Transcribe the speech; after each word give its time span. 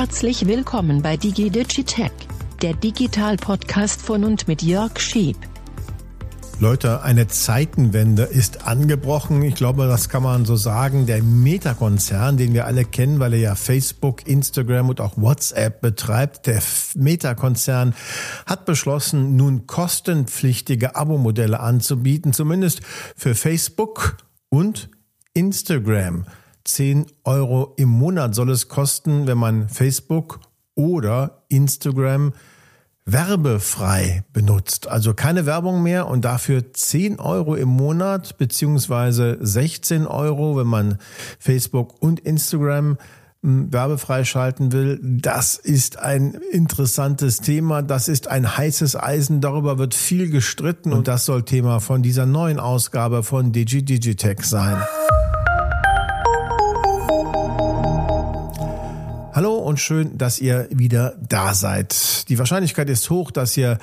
Herzlich 0.00 0.46
willkommen 0.46 1.02
bei 1.02 1.18
DigiDigitech, 1.18 2.10
der 2.62 2.72
Digital-Podcast 2.72 4.00
von 4.00 4.24
und 4.24 4.48
mit 4.48 4.62
Jörg 4.62 4.98
Schieb. 4.98 5.36
Leute, 6.58 7.02
eine 7.02 7.28
Zeitenwende 7.28 8.22
ist 8.22 8.66
angebrochen. 8.66 9.42
Ich 9.42 9.56
glaube, 9.56 9.86
das 9.88 10.08
kann 10.08 10.22
man 10.22 10.46
so 10.46 10.56
sagen. 10.56 11.04
Der 11.04 11.22
Meta-Konzern, 11.22 12.38
den 12.38 12.54
wir 12.54 12.64
alle 12.64 12.86
kennen, 12.86 13.20
weil 13.20 13.34
er 13.34 13.40
ja 13.40 13.54
Facebook, 13.54 14.26
Instagram 14.26 14.88
und 14.88 15.02
auch 15.02 15.18
WhatsApp 15.18 15.82
betreibt, 15.82 16.46
der 16.46 16.62
Meta-Konzern 16.94 17.94
hat 18.46 18.64
beschlossen, 18.64 19.36
nun 19.36 19.66
kostenpflichtige 19.66 20.96
Abo-Modelle 20.96 21.60
anzubieten, 21.60 22.32
zumindest 22.32 22.80
für 23.16 23.34
Facebook 23.34 24.16
und 24.48 24.88
Instagram. 25.34 26.24
10 26.72 27.06
Euro 27.24 27.74
im 27.76 27.88
Monat 27.88 28.34
soll 28.34 28.50
es 28.50 28.68
kosten, 28.68 29.26
wenn 29.26 29.38
man 29.38 29.68
Facebook 29.68 30.40
oder 30.74 31.42
Instagram 31.48 32.32
werbefrei 33.04 34.24
benutzt. 34.32 34.88
Also 34.88 35.14
keine 35.14 35.46
Werbung 35.46 35.82
mehr 35.82 36.06
und 36.06 36.24
dafür 36.24 36.72
10 36.72 37.18
Euro 37.18 37.54
im 37.54 37.68
Monat 37.68 38.38
beziehungsweise 38.38 39.38
16 39.40 40.06
Euro, 40.06 40.56
wenn 40.56 40.66
man 40.66 40.98
Facebook 41.38 42.00
und 42.02 42.20
Instagram 42.20 42.98
hm, 43.42 43.72
werbefrei 43.72 44.24
schalten 44.24 44.72
will. 44.72 45.00
Das 45.02 45.56
ist 45.56 45.98
ein 45.98 46.34
interessantes 46.52 47.38
Thema. 47.38 47.82
Das 47.82 48.08
ist 48.08 48.28
ein 48.28 48.56
heißes 48.56 48.96
Eisen. 48.96 49.40
Darüber 49.40 49.78
wird 49.78 49.94
viel 49.94 50.30
gestritten 50.30 50.92
und 50.92 51.08
das 51.08 51.24
soll 51.24 51.44
Thema 51.44 51.80
von 51.80 52.02
dieser 52.02 52.26
neuen 52.26 52.60
Ausgabe 52.60 53.22
von 53.22 53.52
Digi 53.52 53.84
Digitech 53.84 54.42
sein. 54.42 54.76
Und 59.70 59.78
schön, 59.78 60.18
dass 60.18 60.40
ihr 60.40 60.68
wieder 60.70 61.16
da 61.26 61.54
seid. 61.54 62.28
Die 62.28 62.38
Wahrscheinlichkeit 62.38 62.90
ist 62.90 63.08
hoch, 63.08 63.30
dass 63.30 63.56
ihr 63.56 63.78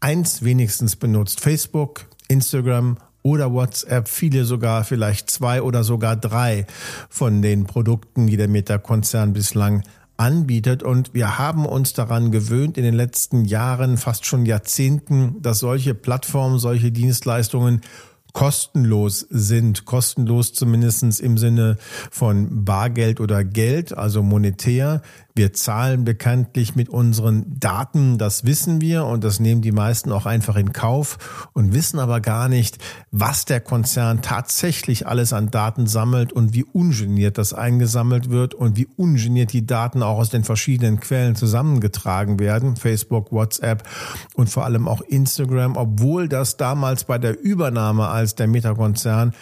eins 0.00 0.42
wenigstens 0.42 0.96
benutzt. 0.96 1.40
Facebook, 1.40 2.06
Instagram 2.26 2.98
oder 3.22 3.52
WhatsApp, 3.52 4.08
viele 4.08 4.44
sogar 4.44 4.82
vielleicht 4.82 5.30
zwei 5.30 5.62
oder 5.62 5.84
sogar 5.84 6.16
drei 6.16 6.66
von 7.08 7.40
den 7.40 7.66
Produkten, 7.66 8.26
die 8.26 8.36
der 8.36 8.48
Meta-Konzern 8.48 9.32
bislang 9.32 9.84
anbietet. 10.16 10.82
Und 10.82 11.14
wir 11.14 11.38
haben 11.38 11.66
uns 11.66 11.92
daran 11.92 12.32
gewöhnt 12.32 12.76
in 12.76 12.82
den 12.82 12.94
letzten 12.94 13.44
Jahren, 13.44 13.96
fast 13.96 14.26
schon 14.26 14.44
Jahrzehnten, 14.44 15.40
dass 15.40 15.60
solche 15.60 15.94
Plattformen, 15.94 16.58
solche 16.58 16.90
Dienstleistungen 16.90 17.82
kostenlos 18.32 19.26
sind, 19.30 19.84
kostenlos 19.84 20.52
zumindestens 20.52 21.18
im 21.20 21.38
Sinne 21.38 21.76
von 22.10 22.64
Bargeld 22.64 23.20
oder 23.20 23.42
Geld, 23.42 23.96
also 23.96 24.22
monetär. 24.22 25.02
Wir 25.38 25.52
zahlen 25.52 26.02
bekanntlich 26.02 26.74
mit 26.74 26.88
unseren 26.88 27.60
Daten, 27.60 28.18
das 28.18 28.44
wissen 28.44 28.80
wir 28.80 29.04
und 29.04 29.22
das 29.22 29.38
nehmen 29.38 29.62
die 29.62 29.70
meisten 29.70 30.10
auch 30.10 30.26
einfach 30.26 30.56
in 30.56 30.72
Kauf 30.72 31.48
und 31.52 31.72
wissen 31.72 32.00
aber 32.00 32.20
gar 32.20 32.48
nicht, 32.48 32.78
was 33.12 33.44
der 33.44 33.60
Konzern 33.60 34.20
tatsächlich 34.20 35.06
alles 35.06 35.32
an 35.32 35.52
Daten 35.52 35.86
sammelt 35.86 36.32
und 36.32 36.54
wie 36.54 36.64
ungeniert 36.64 37.38
das 37.38 37.54
eingesammelt 37.54 38.30
wird 38.30 38.52
und 38.52 38.76
wie 38.76 38.88
ungeniert 38.96 39.52
die 39.52 39.64
Daten 39.64 40.02
auch 40.02 40.18
aus 40.18 40.30
den 40.30 40.42
verschiedenen 40.42 40.98
Quellen 40.98 41.36
zusammengetragen 41.36 42.40
werden. 42.40 42.74
Facebook, 42.74 43.30
WhatsApp 43.30 43.84
und 44.34 44.50
vor 44.50 44.64
allem 44.64 44.88
auch 44.88 45.02
Instagram, 45.02 45.76
obwohl 45.76 46.28
das 46.28 46.56
damals 46.56 47.04
bei 47.04 47.18
der 47.18 47.40
Übernahme 47.40 48.08
als 48.08 48.34
der 48.34 48.48
Meta-Konzern 48.48 49.34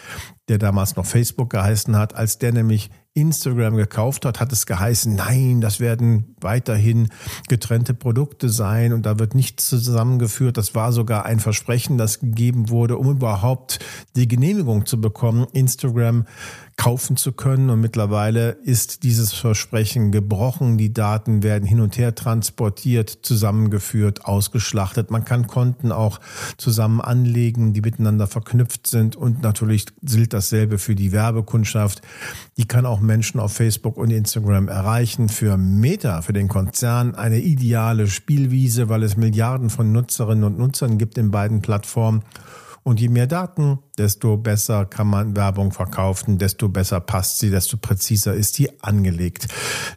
der 0.47 0.59
damals 0.59 0.95
noch 0.95 1.05
Facebook 1.05 1.49
geheißen 1.49 1.97
hat, 1.97 2.15
als 2.15 2.37
der 2.37 2.53
nämlich 2.53 2.89
Instagram 3.17 3.75
gekauft 3.75 4.25
hat, 4.25 4.39
hat 4.39 4.53
es 4.53 4.67
geheißen, 4.67 5.15
nein, 5.15 5.59
das 5.59 5.79
werden 5.79 6.35
weiterhin 6.39 7.09
getrennte 7.49 7.95
Produkte 7.95 8.49
sein 8.49 8.93
und 8.93 9.07
da 9.07 9.17
wird 9.17 9.33
nichts 9.33 9.67
zusammengeführt. 9.67 10.55
Das 10.55 10.75
war 10.75 10.91
sogar 10.91 11.25
ein 11.25 11.39
Versprechen, 11.39 11.97
das 11.97 12.19
gegeben 12.19 12.69
wurde, 12.69 12.97
um 12.97 13.09
überhaupt 13.09 13.79
die 14.15 14.27
Genehmigung 14.27 14.85
zu 14.85 15.01
bekommen, 15.01 15.47
Instagram 15.51 16.25
kaufen 16.77 17.17
zu 17.17 17.31
können. 17.33 17.69
Und 17.69 17.81
mittlerweile 17.81 18.51
ist 18.51 19.03
dieses 19.03 19.33
Versprechen 19.33 20.11
gebrochen. 20.11 20.77
Die 20.77 20.93
Daten 20.93 21.43
werden 21.43 21.67
hin 21.67 21.81
und 21.81 21.97
her 21.97 22.15
transportiert, 22.15 23.09
zusammengeführt, 23.23 24.25
ausgeschlachtet. 24.25 25.11
Man 25.11 25.25
kann 25.25 25.47
Konten 25.47 25.91
auch 25.91 26.19
zusammen 26.55 27.01
anlegen, 27.01 27.73
die 27.73 27.81
miteinander 27.81 28.27
verknüpft 28.27 28.87
sind. 28.87 29.15
Und 29.15 29.41
natürlich 29.41 29.87
gilt 30.03 30.33
dasselbe 30.33 30.77
für 30.77 30.95
die 30.95 31.11
Werbekundschaft. 31.11 32.01
Die 32.57 32.67
kann 32.67 32.85
auch 32.85 33.01
Menschen 33.01 33.39
auf 33.39 33.53
Facebook 33.53 33.97
und 33.97 34.11
Instagram 34.11 34.67
erreichen. 34.67 35.29
Für 35.29 35.57
Meta, 35.57 36.21
für 36.21 36.33
den 36.33 36.47
Konzern, 36.47 37.15
eine 37.15 37.39
ideale 37.39 38.07
Spielwiese, 38.07 38.87
weil 38.87 39.01
es 39.01 39.17
Milliarden 39.17 39.71
von 39.71 39.91
Nutzerinnen 39.91 40.43
und 40.43 40.59
Nutzern 40.59 40.99
gibt 40.99 41.17
in 41.17 41.31
beiden 41.31 41.61
Plattformen. 41.61 42.21
Und 42.87 43.01
je 43.01 43.09
mehr 43.09 43.27
Daten, 43.27 43.79
desto 43.97 44.37
besser 44.37 44.85
kann 44.85 45.07
man 45.07 45.35
Werbung 45.35 45.73
verkaufen, 45.73 46.37
desto 46.37 46.69
besser 46.69 47.01
passt 47.01 47.37
sie, 47.37 47.49
desto 47.49 47.75
präziser 47.75 48.33
ist 48.33 48.53
sie 48.53 48.81
angelegt. 48.81 49.49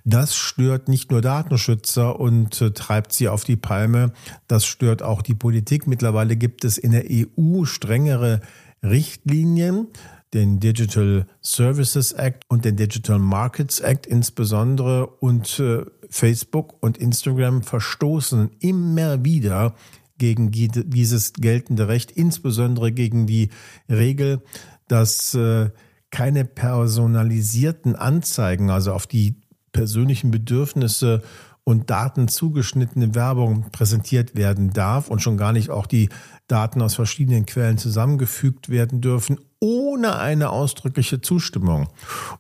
Das 0.05 0.35
stört 0.35 0.89
nicht 0.89 1.13
nur 1.13 1.21
Datenschützer 1.21 2.19
und 2.19 2.61
äh, 2.61 2.73
treibt 2.73 3.13
sie 3.13 3.29
auf 3.29 3.45
die 3.45 3.55
Palme, 3.55 4.11
das 4.49 4.67
stört 4.67 5.05
auch 5.05 5.23
die 5.23 5.37
Politik. 5.37 5.87
Mittlerweile 5.87 6.35
gibt 6.35 6.65
es 6.65 6.79
in 6.79 6.91
der 6.91 7.05
EU 7.09 7.65
strengere 7.65 8.41
Richtlinien, 8.83 9.87
den 10.35 10.59
Digital 10.59 11.29
Services 11.43 12.11
Act 12.11 12.43
und 12.49 12.65
den 12.65 12.75
Digital 12.75 13.21
Markets 13.21 13.79
Act 13.79 14.05
insbesondere 14.05 15.07
und 15.07 15.61
äh, 15.61 15.85
Facebook 16.09 16.75
und 16.83 16.99
Instagram 16.99 17.63
verstoßen 17.63 18.51
immer 18.59 19.25
wieder 19.25 19.77
gegen 20.21 20.53
dieses 20.53 21.33
geltende 21.33 21.89
Recht, 21.89 22.13
insbesondere 22.13 22.93
gegen 22.93 23.27
die 23.27 23.51
Regel, 23.89 24.43
dass 24.87 25.35
äh, 25.35 25.71
keine 26.11 26.45
personalisierten 26.45 27.97
Anzeigen, 27.97 28.71
also 28.71 28.93
auf 28.93 29.09
die 29.09 29.35
persönlichen 29.73 30.31
Bedürfnisse 30.31 31.23
und 31.65 31.91
Daten 31.91 32.29
zugeschnittene 32.29 33.15
Werbung 33.15 33.71
präsentiert 33.71 34.37
werden 34.37 34.73
darf 34.73 35.09
und 35.09 35.23
schon 35.23 35.37
gar 35.37 35.53
nicht 35.53 35.71
auch 35.71 35.87
die 35.87 36.09
Daten 36.49 36.83
aus 36.83 36.95
verschiedenen 36.95 37.47
Quellen 37.47 37.79
zusammengefügt 37.79 38.69
werden 38.69 39.01
dürfen, 39.01 39.39
ohne 39.61 40.19
eine 40.19 40.51
ausdrückliche 40.51 41.21
Zustimmung. 41.21 41.89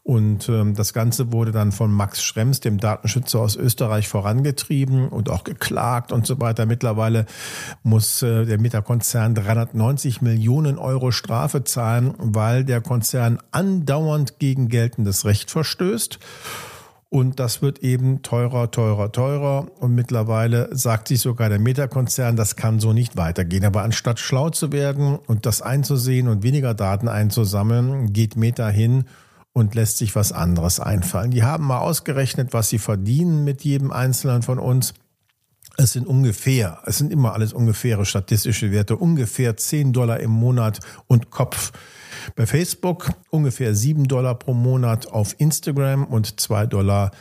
Und 0.02 0.48
ähm, 0.48 0.74
das 0.74 0.94
Ganze 0.94 1.32
wurde 1.32 1.52
dann 1.52 1.70
von 1.70 1.92
Max 1.92 2.22
Schrems, 2.22 2.60
dem 2.60 2.80
Datenschützer 2.80 3.40
aus 3.40 3.56
Österreich, 3.56 4.08
vorangetrieben 4.08 5.08
und 5.08 5.28
auch 5.28 5.44
geklagt 5.44 6.12
und 6.12 6.26
so 6.26 6.40
weiter. 6.40 6.64
Mittlerweile 6.64 7.26
muss 7.82 8.22
äh, 8.22 8.46
der 8.46 8.58
Meta-Konzern 8.58 9.34
390 9.34 10.22
Millionen 10.22 10.78
Euro 10.78 11.10
Strafe 11.10 11.62
zahlen, 11.62 12.14
weil 12.18 12.64
der 12.64 12.80
Konzern 12.80 13.38
andauernd 13.50 14.38
gegen 14.38 14.68
geltendes 14.68 15.26
Recht 15.26 15.50
verstößt. 15.50 16.18
Und 17.12 17.40
das 17.40 17.60
wird 17.60 17.80
eben 17.80 18.22
teurer, 18.22 18.70
teurer, 18.70 19.10
teurer. 19.10 19.66
Und 19.80 19.96
mittlerweile 19.96 20.68
sagt 20.70 21.08
sich 21.08 21.20
sogar 21.20 21.48
der 21.48 21.58
Meta-Konzern, 21.58 22.36
das 22.36 22.54
kann 22.54 22.78
so 22.78 22.92
nicht 22.92 23.16
weitergehen. 23.16 23.64
Aber 23.64 23.82
anstatt 23.82 24.20
schlau 24.20 24.50
zu 24.50 24.70
werden 24.70 25.18
und 25.26 25.44
das 25.44 25.60
einzusehen 25.60 26.28
und 26.28 26.44
weniger 26.44 26.72
Daten 26.72 27.08
einzusammeln, 27.08 28.12
geht 28.12 28.36
Meta 28.36 28.68
hin 28.68 29.06
und 29.52 29.74
lässt 29.74 29.98
sich 29.98 30.14
was 30.14 30.30
anderes 30.30 30.78
einfallen. 30.78 31.32
Die 31.32 31.42
haben 31.42 31.66
mal 31.66 31.80
ausgerechnet, 31.80 32.52
was 32.52 32.68
sie 32.68 32.78
verdienen 32.78 33.42
mit 33.42 33.64
jedem 33.64 33.90
Einzelnen 33.90 34.42
von 34.42 34.60
uns. 34.60 34.94
Es 35.82 35.92
sind 35.92 36.06
ungefähr, 36.06 36.82
es 36.84 36.98
sind 36.98 37.10
immer 37.10 37.32
alles 37.32 37.54
ungefähre 37.54 38.04
statistische 38.04 38.70
Werte, 38.70 38.96
ungefähr 38.96 39.56
10 39.56 39.94
Dollar 39.94 40.20
im 40.20 40.30
Monat 40.30 40.80
und 41.06 41.30
Kopf. 41.30 41.72
Bei 42.36 42.44
Facebook 42.44 43.12
ungefähr 43.30 43.74
7 43.74 44.04
Dollar 44.06 44.34
pro 44.34 44.52
Monat, 44.52 45.06
auf 45.06 45.34
Instagram 45.38 46.04
und 46.04 46.38
2 46.38 46.66
Dollar 46.66 47.12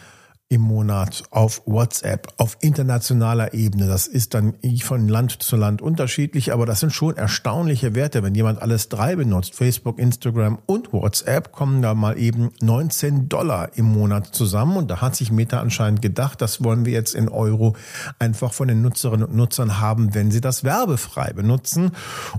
im 0.51 0.61
Monat 0.61 1.23
auf 1.29 1.61
WhatsApp 1.67 2.27
auf 2.37 2.57
internationaler 2.61 3.53
Ebene. 3.53 3.87
Das 3.87 4.07
ist 4.07 4.33
dann 4.33 4.55
von 4.81 5.07
Land 5.07 5.43
zu 5.43 5.55
Land 5.55 5.79
unterschiedlich, 5.79 6.51
aber 6.51 6.65
das 6.65 6.79
sind 6.79 6.91
schon 6.91 7.15
erstaunliche 7.15 7.93
Werte. 7.93 8.23
Wenn 8.23 8.33
jemand 8.33 8.59
alles 8.59 8.89
drei 8.89 9.15
benutzt, 9.15 9.53
Facebook, 9.53 9.99
Instagram 9.99 10.57
und 10.65 10.91
WhatsApp, 10.91 11.51
kommen 11.51 11.83
da 11.83 11.93
mal 11.93 12.17
eben 12.17 12.49
19 12.61 13.29
Dollar 13.29 13.77
im 13.77 13.85
Monat 13.85 14.33
zusammen. 14.33 14.77
Und 14.77 14.89
da 14.89 15.01
hat 15.01 15.15
sich 15.15 15.31
Meta 15.31 15.59
anscheinend 15.59 16.01
gedacht, 16.01 16.41
das 16.41 16.63
wollen 16.63 16.83
wir 16.83 16.93
jetzt 16.93 17.13
in 17.13 17.29
Euro 17.29 17.75
einfach 18.17 18.51
von 18.51 18.67
den 18.67 18.81
Nutzerinnen 18.81 19.27
und 19.27 19.35
Nutzern 19.35 19.79
haben, 19.79 20.15
wenn 20.15 20.31
sie 20.31 20.41
das 20.41 20.63
werbefrei 20.63 21.31
benutzen. 21.31 21.91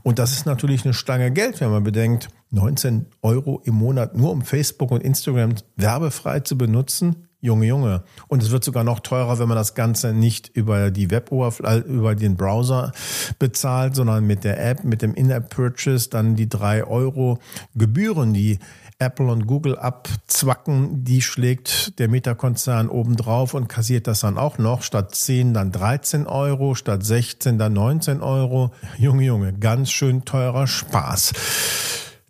Und 0.03 0.19
das 0.19 0.33
ist 0.33 0.47
natürlich 0.47 0.85
eine 0.85 0.95
Stange 0.95 1.31
Geld, 1.31 1.61
wenn 1.61 1.71
man 1.71 1.85
bedenkt, 1.85 2.29
19 2.51 3.07
Euro 3.23 3.63
im 3.65 3.77
Monat 3.77 4.17
nur 4.17 4.33
um 4.33 4.43
Facebook 4.43 4.91
und 4.91 5.05
Instagram 5.05 5.55
werbefrei 5.77 6.41
zu 6.41 6.59
benutzen 6.59 7.29
Junge, 7.41 7.67
Junge. 7.67 8.03
Und 8.29 8.43
es 8.43 8.51
wird 8.51 8.65
sogar 8.65 8.85
noch 8.85 9.01
teurer, 9.01 9.39
wenn 9.39 9.49
man 9.49 9.57
das 9.57 9.75
Ganze 9.75 10.13
nicht 10.13 10.49
über 10.49 10.91
die 10.91 11.11
Web-Oberfläche, 11.11 11.81
über 11.81 12.15
den 12.15 12.37
Browser 12.37 12.93
bezahlt, 13.39 13.95
sondern 13.95 14.27
mit 14.27 14.45
der 14.45 14.63
App, 14.65 14.85
mit 14.85 15.01
dem 15.01 15.15
In-App-Purchase, 15.15 16.11
dann 16.11 16.37
die 16.37 16.49
drei 16.49 16.85
Euro 16.85 17.39
Gebühren, 17.75 18.35
die 18.35 18.59
Apple 18.99 19.29
und 19.29 19.47
Google 19.47 19.79
abzwacken, 19.79 21.05
die 21.05 21.23
schlägt 21.23 21.99
der 21.99 22.09
Meta-Konzern 22.09 22.91
obendrauf 22.91 23.55
und 23.55 23.67
kassiert 23.69 24.07
das 24.07 24.21
dann 24.21 24.37
auch 24.37 24.59
noch. 24.59 24.83
Statt 24.83 25.15
10 25.15 25.55
dann 25.55 25.73
13 25.73 26.27
Euro, 26.27 26.75
statt 26.75 27.03
16 27.03 27.59
dann 27.59 27.73
19 27.73 28.21
Euro. 28.21 28.73
Junge, 28.99 29.25
Junge, 29.25 29.55
ganz 29.55 29.91
schön 29.91 30.27
teurer 30.27 30.67
Spaß. 30.67 31.33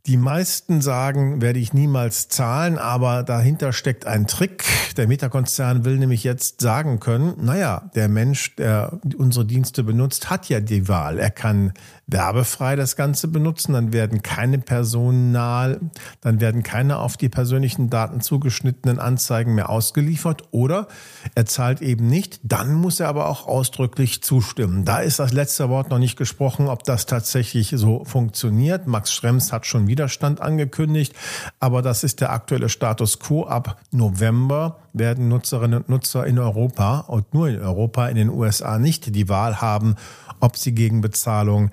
Die 0.07 0.17
meisten 0.17 0.81
sagen, 0.81 1.43
werde 1.43 1.59
ich 1.59 1.75
niemals 1.75 2.29
zahlen, 2.29 2.79
aber 2.79 3.23
dahinter 3.23 3.73
steckt 3.73 4.07
ein 4.07 4.27
Trick. 4.27 4.65
Der 4.97 5.07
Meta-Konzern 5.07 5.85
will 5.85 5.99
nämlich 5.99 6.25
jetzt 6.25 6.63
sagen 6.63 7.01
können, 7.01 7.35
naja, 7.39 7.91
der 7.95 8.09
Mensch, 8.09 8.57
der 8.57 8.99
unsere 9.19 9.45
Dienste 9.45 9.85
benutzt, 9.85 10.31
hat 10.31 10.49
ja 10.49 10.61
die 10.61 10.89
Wahl. 10.89 11.19
Er 11.19 11.31
kann 11.31 11.75
werbefrei 12.07 12.77
das 12.77 12.97
Ganze 12.97 13.29
benutzen, 13.29 13.75
dann 13.75 13.93
werden 13.93 14.23
keine 14.23 14.59
personal, 14.59 15.81
dann 16.21 16.41
werden 16.41 16.63
keine 16.63 16.99
auf 16.99 17.17
die 17.17 17.29
persönlichen 17.29 17.91
Daten 17.91 18.21
zugeschnittenen 18.21 18.99
Anzeigen 18.99 19.55
mehr 19.55 19.71
ausgeliefert 19.71 20.45
oder 20.51 20.89
er 21.35 21.47
zahlt 21.47 21.83
eben 21.83 22.09
nicht, 22.09 22.41
dann 22.43 22.75
muss 22.75 23.01
er 23.01 23.09
aber 23.09 23.29
auch 23.29 23.47
ausdrücklich 23.47 24.23
zustimmen. 24.23 24.85
Da 24.85 25.01
ist 25.01 25.19
das 25.19 25.33
letzte 25.33 25.69
Wort 25.69 25.91
noch 25.91 25.99
nicht 25.99 26.17
gesprochen, 26.17 26.69
ob 26.69 26.85
das 26.85 27.07
tatsächlich 27.07 27.73
so 27.77 28.05
funktioniert. 28.05 28.87
Max 28.87 29.13
Schrems 29.13 29.53
hat 29.53 29.67
schon 29.67 29.87
Widerstand 29.91 30.41
angekündigt, 30.41 31.15
aber 31.59 31.83
das 31.83 32.05
ist 32.05 32.23
der 32.23 32.33
aktuelle 32.33 32.71
Status 32.71 33.19
quo. 33.19 33.45
Ab 33.45 33.79
November 33.91 34.79
werden 34.93 35.29
Nutzerinnen 35.29 35.81
und 35.81 35.89
Nutzer 35.89 36.27
in 36.27 36.39
Europa 36.39 37.01
und 37.01 37.35
nur 37.35 37.49
in 37.49 37.61
Europa, 37.61 38.09
in 38.09 38.17
den 38.17 38.31
USA 38.31 38.79
nicht 38.79 39.15
die 39.15 39.29
Wahl 39.29 39.61
haben, 39.61 39.97
ob 40.41 40.57
sie 40.57 40.73
gegen 40.73 41.01
Bezahlung 41.01 41.71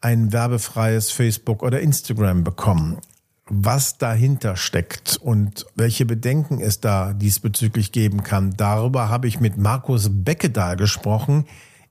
ein 0.00 0.32
werbefreies 0.32 1.10
Facebook 1.10 1.62
oder 1.62 1.80
Instagram 1.80 2.44
bekommen. 2.44 2.98
Was 3.46 3.98
dahinter 3.98 4.56
steckt 4.56 5.18
und 5.18 5.66
welche 5.74 6.06
Bedenken 6.06 6.60
es 6.60 6.80
da 6.80 7.12
diesbezüglich 7.12 7.92
geben 7.92 8.22
kann, 8.22 8.54
darüber 8.56 9.08
habe 9.08 9.28
ich 9.28 9.40
mit 9.40 9.58
Markus 9.58 10.08
Beckedahl 10.10 10.76
gesprochen. 10.76 11.44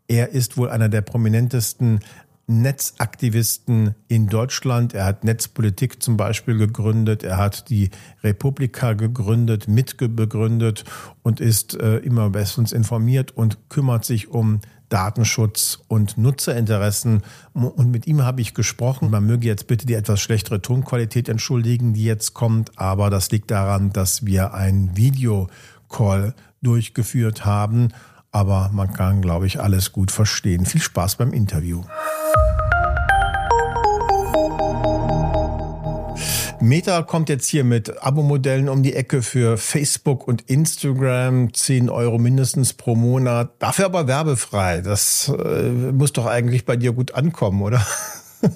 Er 0.08 0.30
ist 0.30 0.58
wohl 0.58 0.70
einer 0.70 0.90
der 0.90 1.02
prominentesten 1.02 2.00
Netzaktivisten 2.46 3.96
in 4.10 4.28
Deutschland. 4.28 4.94
Er 4.94 5.06
hat 5.06 5.24
Netzpolitik 5.24 6.04
zum 6.04 6.18
Beispiel 6.18 6.58
gegründet. 6.58 7.24
Er 7.24 7.38
hat 7.38 7.70
die 7.70 7.90
Republika 8.22 8.94
gegründet, 8.94 9.68
mitbegründet 9.68 10.84
und 11.22 11.40
ist 11.40 11.74
äh, 11.76 11.98
immer 11.98 12.30
bestens 12.30 12.74
informiert 12.74 13.32
und 13.32 13.70
kümmert 13.70 14.04
sich 14.04 14.28
um 14.30 14.60
Datenschutz 14.90 15.80
und 15.88 16.18
Nutzerinteressen. 16.18 17.24
Und 17.54 17.90
mit 17.90 18.08
ihm 18.08 18.24
habe 18.24 18.42
ich 18.42 18.54
gesprochen. 18.54 19.10
Man 19.10 19.26
möge 19.26 19.48
jetzt 19.48 19.68
bitte 19.68 19.86
die 19.86 19.96
etwas 19.96 20.20
schlechtere 20.20 20.62
Tonqualität 20.62 21.30
entschuldigen, 21.30 21.94
die 21.94 22.04
jetzt 22.04 22.34
kommt. 22.34 22.78
Aber 22.78 23.10
das 23.10 23.32
liegt 23.32 23.52
daran, 23.52 23.92
dass 23.92 24.26
wir 24.26 24.54
einen 24.54 24.96
Videocall 24.98 26.36
durchgeführt 26.62 27.46
haben. 27.46 27.90
Aber 28.32 28.70
man 28.74 28.92
kann, 28.94 29.22
glaube 29.22 29.48
ich, 29.48 29.62
alles 29.62 29.94
gut 29.94 30.12
verstehen. 30.12 30.66
Viel 30.66 30.82
Spaß 30.82 31.16
beim 31.16 31.34
Interview. 31.34 31.84
Meta 36.64 37.02
kommt 37.02 37.28
jetzt 37.28 37.50
hier 37.50 37.66
mit 37.66 38.02
Abo-Modellen 38.02 38.70
um 38.70 38.84
die 38.84 38.94
Ecke 38.94 39.22
für 39.22 39.58
Facebook 39.58 40.26
und 40.26 40.50
Instagram. 40.50 41.54
10 41.54 41.90
Euro 41.90 42.18
mindestens 42.18 42.74
pro 42.74 42.96
Monat. 42.96 43.52
Dafür 43.60 43.84
aber 43.84 44.08
werbefrei. 44.08 44.80
Das 44.80 45.28
äh, 45.28 45.92
muss 45.92 46.14
doch 46.14 46.26
eigentlich 46.26 46.64
bei 46.64 46.78
dir 46.78 46.94
gut 46.94 47.16
ankommen, 47.16 47.62
oder? 47.62 47.86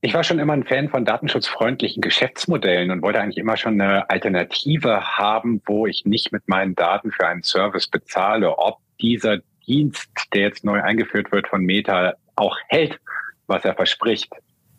Ich 0.00 0.14
war 0.14 0.22
schon 0.22 0.38
immer 0.38 0.52
ein 0.52 0.62
Fan 0.62 0.88
von 0.88 1.04
datenschutzfreundlichen 1.04 2.00
Geschäftsmodellen 2.00 2.92
und 2.92 3.02
wollte 3.02 3.20
eigentlich 3.20 3.36
immer 3.36 3.56
schon 3.56 3.80
eine 3.80 4.08
Alternative 4.08 5.00
haben, 5.02 5.60
wo 5.66 5.88
ich 5.88 6.04
nicht 6.04 6.30
mit 6.30 6.46
meinen 6.46 6.76
Daten 6.76 7.10
für 7.10 7.26
einen 7.26 7.42
Service 7.42 7.88
bezahle. 7.88 8.56
Ob 8.58 8.78
dieser 9.00 9.38
Dienst, 9.66 10.08
der 10.32 10.42
jetzt 10.42 10.62
neu 10.62 10.80
eingeführt 10.80 11.32
wird 11.32 11.48
von 11.48 11.62
Meta, 11.64 12.14
auch 12.36 12.56
hält, 12.68 13.00
was 13.48 13.64
er 13.64 13.74
verspricht 13.74 14.30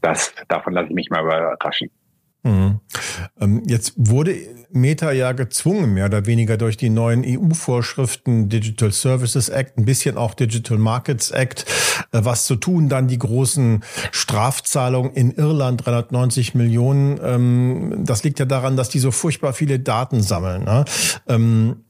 das, 0.01 0.34
davon 0.48 0.74
lasse 0.74 0.88
ich 0.90 0.96
mich 0.96 1.10
mal 1.10 1.24
überraschen. 1.24 1.90
Mhm. 2.44 2.80
Ähm, 3.40 3.63
jetzt 3.66 3.94
wurde 3.98 4.34
Meta 4.72 5.12
ja 5.12 5.34
gezwungen, 5.34 5.94
mehr 5.94 6.06
oder 6.06 6.25
weniger 6.25 6.56
durch 6.57 6.78
die 6.78 6.90
neuen 6.90 7.24
EU-Vorschriften 7.25 8.48
Digital 8.48 8.94
Services 8.94 9.50
Act, 9.50 9.78
ein 9.78 9.84
bisschen 9.84 10.18
auch 10.18 10.34
Digital 10.34 10.78
Markets 10.78 11.31
Act, 11.31 11.66
äh, 12.12 12.22
was 12.24 12.46
zu 12.46 12.56
tun. 12.56 12.88
Dann 12.88 13.10
die 13.10 13.19
großen 13.19 13.84
Strafzahlungen 14.12 15.13
in 15.13 15.31
Irland, 15.31 15.86
390 15.86 16.56
Millionen. 16.56 17.19
Ähm, 17.22 18.06
das 18.06 18.24
liegt 18.24 18.40
ja 18.40 18.46
daran, 18.46 18.78
dass 18.78 18.88
die 18.88 19.00
so 19.00 19.12
furchtbar 19.12 19.51
viele 19.51 19.80
Daten 19.80 20.22
sammeln. 20.22 20.63
Ne? 20.63 20.86
Ähm, 21.28 21.84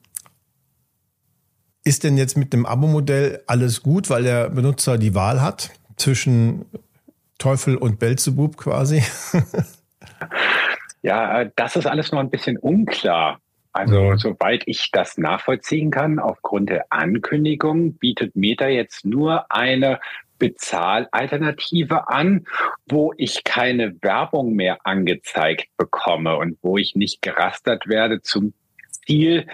ist 1.84 2.04
denn 2.04 2.18
jetzt 2.18 2.38
mit 2.38 2.54
dem 2.54 2.66
Abo-Modell 2.66 3.44
alles 3.46 3.84
gut, 3.84 4.10
weil 4.10 4.24
der 4.24 4.50
Benutzer 4.50 4.98
die 4.98 5.14
Wahl 5.14 5.42
hat 5.42 5.72
zwischen 5.96 6.66
Teufel 7.40 7.76
und 7.76 7.98
Belzebub 7.98 8.58
quasi? 8.58 9.04
ja, 11.02 11.42
äh, 11.42 11.52
das 11.56 11.76
ist 11.76 11.88
alles 11.88 12.12
noch 12.12 12.20
ein 12.20 12.30
bisschen 12.30 12.58
unklar. 12.58 13.40
Also 13.72 14.16
soweit 14.18 14.64
ich 14.66 14.90
das 14.92 15.18
nachvollziehen 15.18 15.92
kann, 15.92 16.20
aufgrund 16.20 16.70
der 16.70 16.86
Ankündigung 16.90 17.94
bietet 17.94 18.36
Meta 18.36 18.68
jetzt 18.68 19.06
nur 19.06 19.52
eine 19.52 20.00
Bezahlalternative 20.40 22.10
an, 22.10 22.46
wo 22.88 23.14
ich 23.18 23.44
keine 23.44 23.96
Werbung 24.02 24.54
mehr 24.54 24.80
angezeigt 24.86 25.68
bekomme 25.78 26.38
und 26.38 26.58
wo 26.62 26.78
ich 26.78 26.96
nicht 26.96 27.22
gerastert 27.22 27.88
werde 27.88 28.22
zum 28.22 28.54
Ziel, 29.06 29.48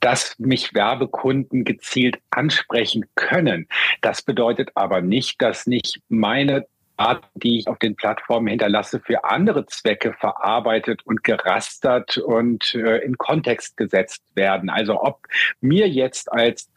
dass 0.00 0.36
mich 0.38 0.74
Werbekunden 0.74 1.64
gezielt 1.64 2.18
ansprechen 2.30 3.04
können. 3.14 3.68
Das 4.00 4.22
bedeutet 4.22 4.70
aber 4.74 5.00
nicht, 5.00 5.40
dass 5.42 5.66
nicht 5.66 6.00
meine 6.08 6.66
Daten, 7.00 7.26
die 7.34 7.58
ich 7.58 7.66
auf 7.66 7.78
den 7.78 7.96
Plattformen 7.96 8.46
hinterlasse, 8.46 9.00
für 9.00 9.24
andere 9.24 9.64
Zwecke 9.64 10.12
verarbeitet 10.12 11.00
und 11.06 11.24
gerastert 11.24 12.18
und 12.18 12.74
äh, 12.74 12.98
in 12.98 13.16
Kontext 13.16 13.78
gesetzt 13.78 14.22
werden. 14.34 14.68
Also 14.68 15.00
ob 15.00 15.26
mir 15.62 15.88
jetzt 15.88 16.30
als 16.30 16.68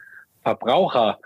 Verbraucher 0.41 1.19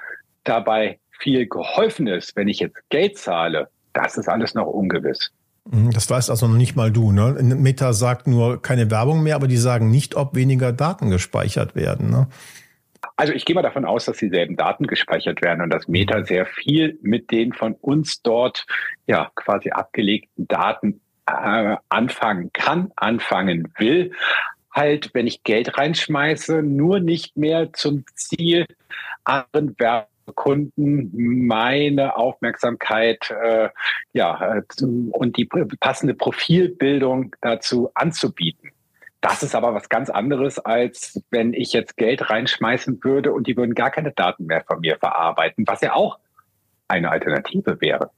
dabei 0.44 1.00
viel 1.20 1.48
geholfen 1.48 2.08
ist, 2.08 2.36
wenn 2.36 2.48
ich 2.48 2.60
jetzt 2.60 2.78
Geld 2.90 3.18
zahle, 3.18 3.70
das 3.94 4.18
ist 4.18 4.28
alles 4.28 4.56
noch 4.56 4.66
ungewiss. 4.66 5.32
Mhm, 5.70 5.92
das 5.92 6.10
weißt 6.10 6.32
also 6.32 6.48
noch 6.48 6.56
nicht 6.56 6.76
mal 6.76 6.92
du. 6.92 7.12
Ne? 7.12 7.34
Meta 7.42 7.94
sagt 7.94 8.26
nur 8.26 8.62
keine 8.64 8.90
Werbung 8.90 9.22
mehr, 9.22 9.36
aber 9.36 9.48
die 9.48 9.58
sagen 9.58 9.92
nicht, 9.92 10.16
ob 10.16 10.36
weniger 10.36 10.74
Daten 10.74 11.12
gespeichert 11.12 11.76
werden. 11.76 12.10
Ne? 12.10 12.28
Also 13.18 13.34
ich 13.34 13.46
gehe 13.46 13.56
mal 13.56 13.64
davon 13.64 13.84
aus, 13.84 14.06
dass 14.06 14.18
dieselben 14.18 14.56
Daten 14.56 14.86
gespeichert 14.86 15.42
werden 15.42 15.62
und 15.62 15.72
dass 15.72 15.88
Meta 15.88 16.24
sehr 16.24 16.46
viel 16.46 17.00
mit 17.02 17.32
den 17.32 17.52
von 17.52 17.74
uns 17.74 18.22
dort 18.22 18.68
ja 19.08 19.32
quasi 19.34 19.72
abgelegten 19.72 20.48
Daten 20.48 21.02
äh, 21.26 21.76
anfangen 21.90 22.52
kann, 22.54 22.92
anfangen 22.96 23.74
will. 23.80 24.12
Halt, 24.72 25.10
wenn 25.14 25.26
ich 25.26 25.44
Geld 25.44 25.80
reinschmeiße, 25.80 26.62
nur 26.62 27.00
nicht 27.00 27.36
mehr 27.36 27.74
zum 27.74 28.06
Ziel, 28.14 28.68
anderen 29.24 29.76
Werbekunden 29.80 31.10
meine 31.48 32.18
Aufmerksamkeit 32.18 33.32
äh, 33.32 33.70
ja, 34.14 34.58
äh, 34.58 34.62
und 34.84 35.38
die 35.38 35.46
passende 35.80 36.14
Profilbildung 36.14 37.36
dazu 37.42 37.90
anzubieten. 37.96 38.72
Das 39.30 39.44
ist 39.44 39.56
aber 39.56 39.74
was 39.74 39.90
ganz 39.90 40.10
anderes, 40.10 40.58
als 40.58 41.22
wenn 41.32 41.54
ich 41.54 41.74
jetzt 41.74 41.98
Geld 41.98 42.30
reinschmeißen 42.30 43.04
würde 43.04 43.34
und 43.34 43.46
die 43.46 43.58
würden 43.58 43.76
gar 43.76 43.92
keine 43.92 44.14
Daten 44.14 44.46
mehr 44.46 44.64
von 44.66 44.80
mir 44.80 44.98
verarbeiten, 44.98 45.66
was 45.68 45.82
ja 45.82 45.94
auch 45.96 46.18
eine 46.88 47.12
Alternative 47.12 47.82
wäre. 47.82 48.10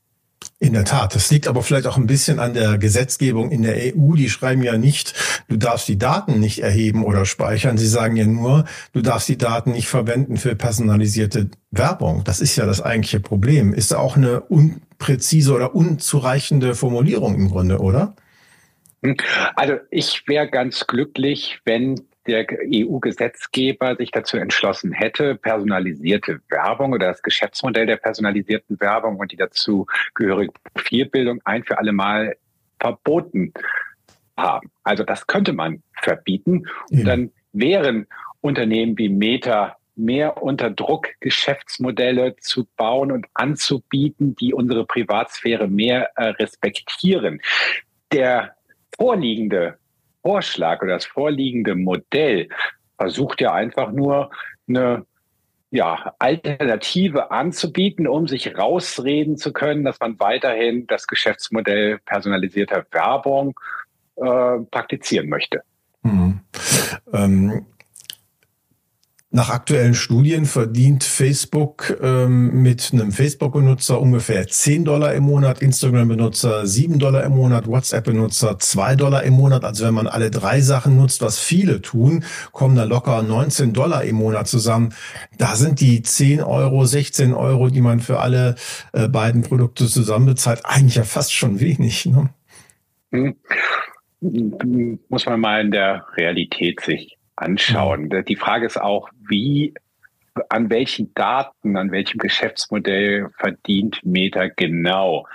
In 0.60 0.74
der 0.74 0.86
Tat. 0.86 1.16
Das 1.16 1.32
liegt 1.32 1.48
aber 1.48 1.64
vielleicht 1.64 1.88
auch 1.88 1.98
ein 1.98 2.06
bisschen 2.06 2.40
an 2.40 2.54
der 2.54 2.78
Gesetzgebung 2.78 3.50
in 3.50 3.64
der 3.64 3.76
EU. 3.76 4.14
Die 4.14 4.30
schreiben 4.30 4.62
ja 4.62 4.78
nicht, 4.78 5.16
du 5.48 5.58
darfst 5.58 5.88
die 5.88 5.98
Daten 5.98 6.40
nicht 6.40 6.60
erheben 6.62 7.04
oder 7.04 7.26
speichern. 7.26 7.80
Sie 7.80 7.88
sagen 7.88 8.16
ja 8.16 8.28
nur, 8.28 8.66
du 8.94 9.02
darfst 9.02 9.30
die 9.30 9.38
Daten 9.38 9.72
nicht 9.72 9.88
verwenden 9.88 10.38
für 10.38 10.56
personalisierte 10.56 11.50
Werbung. 11.72 12.24
Das 12.24 12.40
ist 12.40 12.56
ja 12.56 12.68
das 12.68 12.82
eigentliche 12.82 13.20
Problem. 13.20 13.74
Ist 13.74 13.96
auch 13.96 14.16
eine 14.16 14.42
unpräzise 14.42 15.56
oder 15.56 15.74
unzureichende 15.74 16.76
Formulierung 16.76 17.34
im 17.34 17.50
Grunde, 17.50 17.80
oder? 17.80 18.14
Also 19.56 19.78
ich 19.92 20.28
wäre 20.28 20.50
ganz 20.50 20.86
glücklich, 20.88 21.60
wenn 21.66 21.96
der 22.28 22.46
EU-Gesetzgeber 22.50 23.96
sich 23.96 24.12
dazu 24.12 24.38
entschlossen 24.38 24.92
hätte, 24.92 25.36
personalisierte 25.36 26.42
Werbung 26.50 26.94
oder 26.94 27.08
das 27.08 27.22
Geschäftsmodell 27.22 27.88
der 27.88 27.98
personalisierten 27.98 28.80
Werbung 28.80 29.18
und 29.18 29.32
die 29.32 29.38
dazu 29.38 29.88
gehörige 30.14 30.54
Profilbildung 30.74 31.42
ein 31.46 31.64
für 31.64 31.78
alle 31.78 31.92
Mal 31.92 32.36
verboten 32.80 33.54
haben. 34.38 34.70
Also 34.84 35.04
das 35.04 35.28
könnte 35.28 35.54
man 35.54 35.82
verbieten. 36.02 36.68
Und 36.92 37.06
dann 37.06 37.32
wären 37.52 38.06
Unternehmen 38.42 38.98
wie 38.98 39.10
Meta 39.10 39.78
mehr 39.96 40.42
unter 40.42 40.70
Druck, 40.70 41.10
Geschäftsmodelle 41.20 42.36
zu 42.38 42.68
bauen 42.78 43.12
und 43.12 43.28
anzubieten, 43.34 44.36
die 44.36 44.54
unsere 44.54 44.86
Privatsphäre 44.86 45.68
mehr 45.68 46.12
äh, 46.16 46.26
respektieren. 46.30 47.42
Der 48.14 48.56
vorliegende 48.98 49.78
Vorschlag 50.22 50.82
oder 50.82 50.94
das 50.94 51.06
vorliegende 51.06 51.76
Modell 51.76 52.50
versucht 52.98 53.42
ja 53.42 53.54
einfach 53.54 53.92
nur 53.92 54.32
eine 54.68 55.06
ja, 55.72 56.14
Alternative 56.20 57.32
anzubieten, 57.32 58.08
um 58.08 58.28
sich 58.28 58.58
rausreden 58.58 59.38
zu 59.38 59.54
können, 59.54 59.84
dass 59.84 60.00
man 60.00 60.20
weiterhin 60.20 60.88
das 60.88 61.08
Geschäftsmodell 61.08 62.00
personalisierter 62.06 62.86
Werbung 62.92 63.60
äh, 64.16 64.60
praktizieren 64.72 65.30
möchte. 65.30 65.62
Mhm. 66.02 66.40
Ähm, 67.14 67.66
nach 69.32 69.52
aktuellen 69.52 69.94
Studien 69.94 70.46
verdient 70.46 71.04
Facebook 71.04 71.96
ähm, 72.02 72.64
mit 72.64 72.90
einem 72.92 73.12
Facebook-Benutzer 73.12 74.02
ungefähr 74.02 74.48
10 74.48 74.86
Dollar 74.86 75.14
im 75.14 75.24
Monat, 75.24 75.62
Instagram-Benutzer 75.62 76.66
7 76.66 76.98
Dollar 76.98 77.24
im 77.24 77.34
Monat, 77.34 77.68
WhatsApp-Benutzer 77.68 78.58
2 78.58 78.96
Dollar 78.96 79.22
im 79.22 79.36
Monat. 79.36 79.64
Also 79.64 79.86
wenn 79.86 79.94
man 79.94 80.08
alle 80.08 80.32
drei 80.32 80.62
Sachen 80.62 80.96
nutzt, 80.96 81.22
was 81.22 81.38
viele 81.38 81.84
tun, 81.84 82.24
kommen 82.54 82.76
da 82.76 82.86
locker 82.86 83.22
19 83.22 83.72
Dollar 83.72 84.04
im 84.04 84.16
Monat 84.16 84.48
zusammen. 84.48 84.96
Da 85.38 85.56
sind 85.56 85.80
die 85.80 86.02
10 86.02 86.42
Euro, 86.42 86.86
16 86.86 87.36
Euro, 87.36 87.70
die 87.70 87.82
man 87.82 88.00
für 88.00 88.20
alle 88.22 88.56
äh, 88.94 89.08
beiden 89.08 89.44
Produkte 89.44 89.86
zusammen 89.86 90.26
bezahlt, 90.26 90.62
eigentlich 90.64 90.96
ja 90.96 91.04
fast 91.04 91.34
schon 91.34 91.60
wenig. 91.60 92.08
Ne? 92.08 92.32
Hm. 93.12 93.36
Muss 95.08 95.28
man 95.28 95.40
mal 95.40 95.62
in 95.62 95.70
der 95.72 96.06
Realität 96.18 96.82
sich 96.82 97.19
anschauen. 97.42 98.10
Mhm. 98.10 98.26
Die 98.26 98.36
Frage 98.36 98.66
ist 98.66 98.80
auch, 98.80 99.10
wie, 99.28 99.74
an 100.50 100.70
welchen 100.70 101.14
Daten, 101.14 101.78
an 101.78 101.92
welchem 101.92 102.18
Geschäftsmodell 102.20 103.30
verdient 103.38 104.00
Meta 104.04 104.48
genau? 104.48 105.28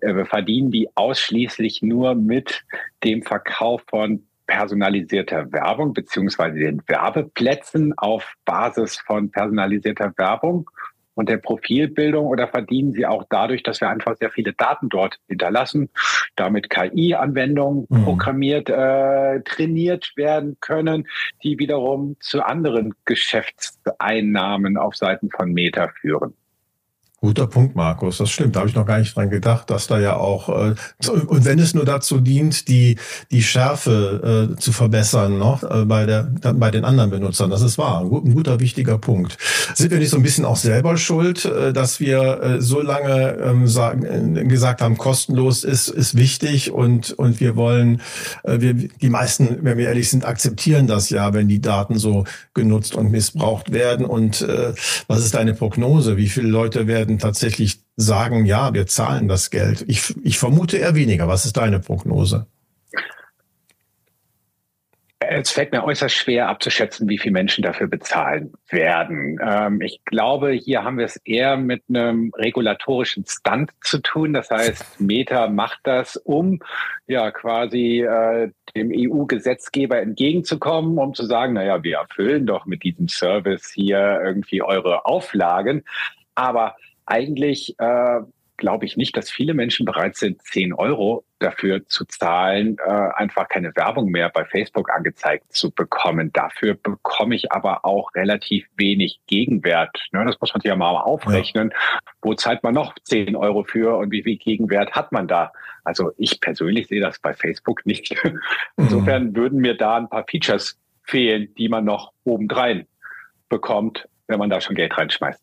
Äh, 0.00 0.24
verdienen 0.24 0.70
die 0.70 0.88
ausschließlich 0.94 1.82
nur 1.82 2.14
mit 2.14 2.64
dem 3.04 3.22
Verkauf 3.22 3.82
von 3.88 4.26
personalisierter 4.46 5.50
Werbung 5.52 5.94
beziehungsweise 5.94 6.58
den 6.58 6.82
Werbeplätzen 6.86 7.96
auf 7.96 8.34
Basis 8.44 8.98
von 8.98 9.30
personalisierter 9.30 10.12
Werbung 10.16 10.68
und 11.14 11.28
der 11.28 11.36
Profilbildung 11.36 12.26
oder 12.26 12.48
verdienen 12.48 12.92
sie 12.92 13.06
auch 13.06 13.24
dadurch, 13.28 13.62
dass 13.62 13.80
wir 13.80 13.88
einfach 13.88 14.16
sehr 14.16 14.30
viele 14.30 14.52
Daten 14.52 14.88
dort 14.88 15.18
hinterlassen, 15.28 15.90
damit 16.36 16.70
KI-Anwendungen 16.70 17.86
mhm. 17.88 18.04
programmiert, 18.04 18.70
äh, 18.70 19.40
trainiert 19.42 20.12
werden 20.16 20.56
können, 20.60 21.06
die 21.42 21.58
wiederum 21.58 22.16
zu 22.20 22.42
anderen 22.42 22.94
Geschäftseinnahmen 23.04 24.76
auf 24.76 24.96
Seiten 24.96 25.30
von 25.30 25.52
Meta 25.52 25.88
führen. 26.00 26.34
Guter 27.22 27.46
Punkt, 27.46 27.76
Markus. 27.76 28.18
Das 28.18 28.30
stimmt. 28.30 28.56
Da 28.56 28.60
habe 28.60 28.68
ich 28.68 28.74
noch 28.74 28.84
gar 28.84 28.98
nicht 28.98 29.14
dran 29.14 29.30
gedacht, 29.30 29.70
dass 29.70 29.86
da 29.86 30.00
ja 30.00 30.16
auch 30.16 30.48
äh, 30.48 30.74
und 31.08 31.44
wenn 31.44 31.60
es 31.60 31.72
nur 31.72 31.84
dazu 31.84 32.18
dient, 32.18 32.66
die 32.66 32.96
die 33.30 33.44
Schärfe 33.44 34.50
äh, 34.52 34.58
zu 34.58 34.72
verbessern, 34.72 35.38
noch 35.38 35.62
äh, 35.62 35.84
bei 35.84 36.04
der 36.04 36.24
bei 36.54 36.72
den 36.72 36.84
anderen 36.84 37.10
Benutzern. 37.10 37.48
Das 37.48 37.62
ist 37.62 37.78
wahr. 37.78 38.00
Ein, 38.00 38.06
ein, 38.06 38.34
guter 38.34 38.58
wichtiger 38.58 38.98
Punkt. 38.98 39.38
Sind 39.72 39.92
wir 39.92 39.98
nicht 39.98 40.10
so 40.10 40.16
ein 40.16 40.24
bisschen 40.24 40.44
auch 40.44 40.56
selber 40.56 40.96
schuld, 40.96 41.44
äh, 41.44 41.72
dass 41.72 42.00
wir 42.00 42.42
äh, 42.42 42.60
so 42.60 42.80
lange 42.80 43.36
ähm, 43.38 43.68
sagen, 43.68 44.34
äh, 44.36 44.44
gesagt 44.44 44.82
haben, 44.82 44.98
kostenlos 44.98 45.62
ist 45.62 45.86
ist 45.90 46.16
wichtig 46.16 46.72
und 46.72 47.12
und 47.12 47.38
wir 47.38 47.54
wollen 47.54 48.02
äh, 48.42 48.60
wir 48.60 48.74
die 48.74 49.10
meisten, 49.10 49.58
wenn 49.62 49.78
wir 49.78 49.86
ehrlich 49.86 50.10
sind, 50.10 50.24
akzeptieren 50.24 50.88
das 50.88 51.08
ja, 51.10 51.32
wenn 51.32 51.46
die 51.46 51.60
Daten 51.60 51.98
so 51.98 52.24
genutzt 52.52 52.96
und 52.96 53.12
missbraucht 53.12 53.72
werden. 53.72 54.06
Und 54.06 54.42
äh, 54.42 54.72
was 55.06 55.20
ist 55.20 55.34
deine 55.34 55.54
Prognose? 55.54 56.16
Wie 56.16 56.28
viele 56.28 56.48
Leute 56.48 56.88
werden 56.88 57.11
werden 57.12 57.18
tatsächlich 57.18 57.80
sagen, 57.96 58.46
ja, 58.46 58.72
wir 58.72 58.86
zahlen 58.86 59.28
das 59.28 59.50
Geld. 59.50 59.84
Ich, 59.86 60.14
ich 60.24 60.38
vermute 60.38 60.78
eher 60.78 60.94
weniger. 60.94 61.28
Was 61.28 61.44
ist 61.44 61.56
deine 61.56 61.78
Prognose? 61.78 62.46
Es 65.24 65.52
fällt 65.52 65.72
mir 65.72 65.84
äußerst 65.84 66.14
schwer 66.14 66.48
abzuschätzen, 66.48 67.08
wie 67.08 67.16
viele 67.16 67.32
Menschen 67.32 67.62
dafür 67.62 67.86
bezahlen 67.86 68.52
werden. 68.68 69.38
Ähm, 69.42 69.80
ich 69.80 70.04
glaube, 70.04 70.50
hier 70.50 70.82
haben 70.82 70.98
wir 70.98 71.04
es 71.04 71.16
eher 71.24 71.56
mit 71.56 71.82
einem 71.88 72.32
regulatorischen 72.36 73.24
Stunt 73.26 73.70
zu 73.82 74.00
tun. 74.00 74.32
Das 74.32 74.50
heißt, 74.50 75.00
Meta 75.00 75.48
macht 75.48 75.80
das, 75.84 76.16
um 76.16 76.58
ja 77.06 77.30
quasi 77.30 78.00
äh, 78.00 78.50
dem 78.74 78.90
EU-Gesetzgeber 78.92 80.00
entgegenzukommen, 80.02 80.98
um 80.98 81.14
zu 81.14 81.24
sagen, 81.24 81.52
naja, 81.52 81.82
wir 81.82 81.98
erfüllen 81.98 82.46
doch 82.46 82.66
mit 82.66 82.82
diesem 82.82 83.06
Service 83.08 83.70
hier 83.72 84.20
irgendwie 84.24 84.60
eure 84.60 85.06
Auflagen. 85.06 85.84
Aber 86.34 86.74
eigentlich 87.06 87.78
äh, 87.78 88.20
glaube 88.62 88.86
ich 88.86 88.96
nicht, 88.96 89.16
dass 89.16 89.28
viele 89.28 89.54
Menschen 89.54 89.84
bereit 89.84 90.16
sind, 90.16 90.40
10 90.40 90.72
Euro 90.72 91.24
dafür 91.40 91.84
zu 91.88 92.04
zahlen, 92.04 92.76
äh, 92.78 92.90
einfach 92.90 93.48
keine 93.48 93.74
Werbung 93.74 94.06
mehr 94.06 94.28
bei 94.28 94.44
Facebook 94.44 94.88
angezeigt 94.88 95.52
zu 95.52 95.72
bekommen. 95.72 96.32
Dafür 96.32 96.74
bekomme 96.74 97.34
ich 97.34 97.50
aber 97.50 97.84
auch 97.84 98.14
relativ 98.14 98.68
wenig 98.76 99.18
Gegenwert. 99.26 99.98
Ne, 100.12 100.24
das 100.24 100.40
muss 100.40 100.54
man 100.54 100.60
sich 100.60 100.68
ja 100.68 100.76
mal 100.76 100.96
aufrechnen. 100.96 101.70
Ja. 101.72 101.98
Wo 102.22 102.34
zahlt 102.34 102.62
man 102.62 102.74
noch 102.74 102.94
10 103.02 103.34
Euro 103.34 103.64
für 103.64 103.96
und 103.96 104.12
wie 104.12 104.22
viel 104.22 104.36
Gegenwert 104.36 104.92
hat 104.92 105.10
man 105.10 105.26
da? 105.26 105.52
Also 105.82 106.12
ich 106.16 106.40
persönlich 106.40 106.86
sehe 106.86 107.00
das 107.00 107.18
bei 107.18 107.34
Facebook 107.34 107.84
nicht. 107.84 108.14
Insofern 108.76 109.30
mhm. 109.30 109.36
würden 109.36 109.60
mir 109.60 109.76
da 109.76 109.96
ein 109.96 110.08
paar 110.08 110.24
Features 110.30 110.78
fehlen, 111.02 111.52
die 111.58 111.68
man 111.68 111.84
noch 111.84 112.12
obendrein 112.22 112.86
bekommt, 113.48 114.08
wenn 114.28 114.38
man 114.38 114.50
da 114.50 114.60
schon 114.60 114.76
Geld 114.76 114.96
reinschmeißt. 114.96 115.42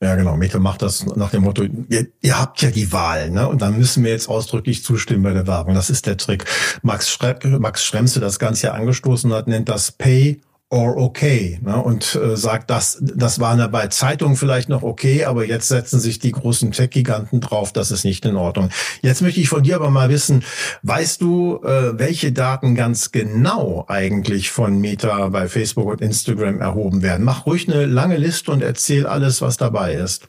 Ja, 0.00 0.16
genau. 0.16 0.36
Meta 0.36 0.58
macht 0.58 0.82
das 0.82 1.06
nach 1.16 1.30
dem 1.30 1.44
Motto, 1.44 1.62
ihr, 1.62 2.08
ihr 2.20 2.38
habt 2.38 2.60
ja 2.60 2.70
die 2.70 2.92
Wahl, 2.92 3.30
ne? 3.30 3.48
Und 3.48 3.62
dann 3.62 3.78
müssen 3.78 4.04
wir 4.04 4.10
jetzt 4.10 4.28
ausdrücklich 4.28 4.84
zustimmen 4.84 5.22
bei 5.22 5.32
der 5.32 5.46
Werbung. 5.46 5.74
Das 5.74 5.88
ist 5.88 6.06
der 6.06 6.16
Trick. 6.16 6.44
Max, 6.82 7.10
Schre 7.10 7.38
Max 7.58 7.84
Schremse 7.84 8.20
das 8.20 8.38
Ganze 8.38 8.66
ja 8.66 8.72
angestoßen 8.74 9.32
hat, 9.32 9.46
nennt 9.46 9.68
das 9.68 9.92
Pay 9.92 10.40
or 10.70 10.96
okay 10.96 11.58
ne? 11.62 11.76
und 11.80 12.14
äh, 12.14 12.36
sagt, 12.36 12.70
das, 12.70 12.98
das 13.00 13.38
war 13.40 13.54
ne, 13.54 13.68
bei 13.68 13.86
Zeitungen 13.88 14.36
vielleicht 14.36 14.68
noch 14.68 14.82
okay, 14.82 15.24
aber 15.24 15.44
jetzt 15.44 15.68
setzen 15.68 16.00
sich 16.00 16.18
die 16.18 16.32
großen 16.32 16.72
Tech-Giganten 16.72 17.40
drauf, 17.40 17.72
das 17.72 17.90
ist 17.90 18.04
nicht 18.04 18.24
in 18.24 18.36
Ordnung. 18.36 18.70
Jetzt 19.02 19.22
möchte 19.22 19.40
ich 19.40 19.48
von 19.48 19.62
dir 19.62 19.76
aber 19.76 19.90
mal 19.90 20.08
wissen, 20.08 20.42
weißt 20.82 21.20
du, 21.20 21.60
äh, 21.62 21.98
welche 21.98 22.32
Daten 22.32 22.74
ganz 22.74 23.12
genau 23.12 23.84
eigentlich 23.88 24.50
von 24.50 24.80
Meta 24.80 25.28
bei 25.28 25.48
Facebook 25.48 25.86
und 25.86 26.00
Instagram 26.00 26.60
erhoben 26.60 27.02
werden? 27.02 27.24
Mach 27.24 27.46
ruhig 27.46 27.68
eine 27.68 27.86
lange 27.86 28.16
Liste 28.16 28.50
und 28.50 28.62
erzähl 28.62 29.06
alles, 29.06 29.42
was 29.42 29.56
dabei 29.56 29.94
ist. 29.94 30.28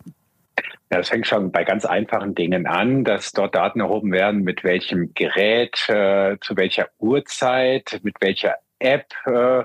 Ja, 0.91 0.99
das 0.99 1.09
fängt 1.09 1.25
schon 1.25 1.51
bei 1.51 1.63
ganz 1.63 1.85
einfachen 1.85 2.35
Dingen 2.35 2.67
an, 2.67 3.03
dass 3.03 3.31
dort 3.31 3.55
Daten 3.55 3.79
erhoben 3.79 4.11
werden, 4.11 4.43
mit 4.43 4.63
welchem 4.63 5.13
Gerät, 5.15 5.89
äh, 5.89 6.37
zu 6.41 6.55
welcher 6.55 6.89
Uhrzeit, 6.99 7.99
mit 8.03 8.15
welcher 8.21 8.55
App 8.77 9.07
äh, 9.25 9.63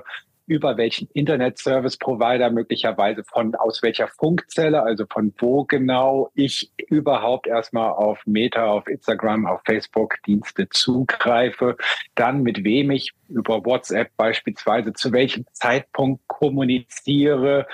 über 0.51 0.75
welchen 0.75 1.07
Internet-Service-Provider 1.13 2.49
möglicherweise 2.49 3.23
von 3.23 3.55
aus 3.55 3.81
welcher 3.83 4.09
Funkzelle, 4.09 4.83
also 4.83 5.05
von 5.09 5.33
wo 5.39 5.63
genau 5.63 6.29
ich 6.35 6.73
überhaupt 6.89 7.47
erstmal 7.47 7.91
auf 7.91 8.19
Meta, 8.25 8.65
auf 8.65 8.85
Instagram, 8.89 9.45
auf 9.45 9.61
Facebook 9.65 10.17
Dienste 10.27 10.67
zugreife, 10.67 11.77
dann 12.15 12.43
mit 12.43 12.65
wem 12.65 12.91
ich 12.91 13.13
über 13.31 13.63
WhatsApp 13.65 14.11
beispielsweise 14.17 14.91
zu 14.91 15.13
welchem 15.13 15.45
Zeitpunkt 15.53 16.27
kommuniziere, 16.27 17.65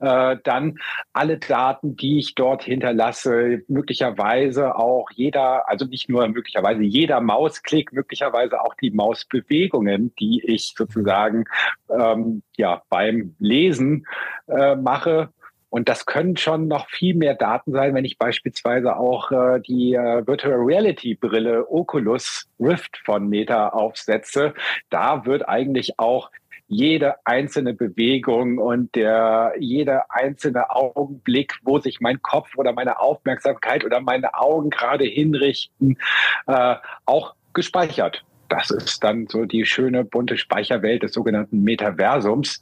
äh, 0.00 0.36
dann 0.42 0.78
alle 1.12 1.38
Daten, 1.38 1.96
die 1.96 2.18
ich 2.18 2.34
dort 2.34 2.64
hinterlasse, 2.64 3.62
möglicherweise 3.68 4.74
auch 4.74 5.08
jeder, 5.12 5.68
also 5.68 5.84
nicht 5.84 6.08
nur 6.08 6.26
möglicherweise 6.26 6.82
jeder 6.82 7.20
Mausklick, 7.20 7.92
möglicherweise 7.92 8.60
auch 8.60 8.74
die 8.74 8.90
Mausbewegungen, 8.90 10.12
die 10.16 10.42
ich 10.44 10.74
sozusagen 10.76 11.44
ähm, 11.88 12.23
ja 12.56 12.82
beim 12.88 13.34
Lesen 13.38 14.06
äh, 14.46 14.76
mache. 14.76 15.30
Und 15.70 15.88
das 15.88 16.06
können 16.06 16.36
schon 16.36 16.68
noch 16.68 16.88
viel 16.88 17.16
mehr 17.16 17.34
Daten 17.34 17.72
sein, 17.72 17.94
wenn 17.94 18.04
ich 18.04 18.16
beispielsweise 18.16 18.96
auch 18.96 19.32
äh, 19.32 19.60
die 19.60 19.94
äh, 19.94 20.24
Virtual 20.24 20.54
Reality 20.54 21.16
Brille 21.16 21.68
Oculus 21.68 22.48
Rift 22.60 22.96
von 23.04 23.28
Meta 23.28 23.70
aufsetze. 23.70 24.54
Da 24.90 25.26
wird 25.26 25.48
eigentlich 25.48 25.98
auch 25.98 26.30
jede 26.68 27.16
einzelne 27.24 27.74
Bewegung 27.74 28.58
und 28.58 28.94
der 28.94 29.54
jeder 29.58 30.06
einzelne 30.10 30.70
Augenblick, 30.70 31.54
wo 31.62 31.78
sich 31.78 32.00
mein 32.00 32.22
Kopf 32.22 32.56
oder 32.56 32.72
meine 32.72 33.00
Aufmerksamkeit 33.00 33.84
oder 33.84 34.00
meine 34.00 34.34
Augen 34.34 34.70
gerade 34.70 35.04
hinrichten, 35.04 35.98
äh, 36.46 36.76
auch 37.04 37.34
gespeichert. 37.52 38.24
Das 38.54 38.70
ist 38.70 39.02
dann 39.02 39.26
so 39.28 39.46
die 39.46 39.66
schöne 39.66 40.04
bunte 40.04 40.36
Speicherwelt 40.36 41.02
des 41.02 41.12
sogenannten 41.12 41.64
Metaversums, 41.64 42.60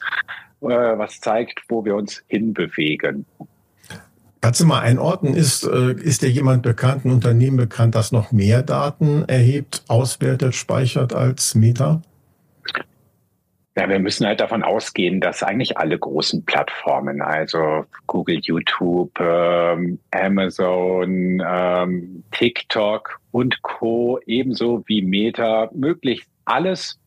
äh, 0.62 0.66
was 0.66 1.20
zeigt, 1.20 1.60
wo 1.68 1.84
wir 1.84 1.96
uns 1.96 2.24
hinbewegen. 2.28 3.26
Kannst 4.40 4.60
du 4.60 4.64
mal 4.64 4.80
einordnen, 4.80 5.34
ist, 5.34 5.64
äh, 5.64 5.92
ist 5.92 6.22
dir 6.22 6.30
jemand 6.30 6.62
bekannt, 6.62 7.04
ein 7.04 7.10
Unternehmen 7.10 7.58
bekannt, 7.58 7.94
das 7.94 8.10
noch 8.10 8.32
mehr 8.32 8.62
Daten 8.62 9.24
erhebt, 9.26 9.84
auswertet, 9.86 10.54
speichert 10.54 11.12
als 11.12 11.54
Meta? 11.54 12.00
Ja, 13.74 13.88
wir 13.88 13.98
müssen 14.00 14.26
halt 14.26 14.40
davon 14.40 14.62
ausgehen, 14.62 15.20
dass 15.20 15.42
eigentlich 15.42 15.78
alle 15.78 15.98
großen 15.98 16.44
Plattformen, 16.44 17.22
also 17.22 17.86
Google, 18.06 18.38
YouTube, 18.42 19.18
ähm, 19.18 19.98
Amazon, 20.10 21.42
ähm, 21.46 22.22
TikTok 22.32 23.18
und 23.30 23.62
Co. 23.62 24.20
ebenso 24.26 24.82
wie 24.86 25.00
Meta 25.00 25.70
möglichst 25.72 26.28
alles 26.44 27.00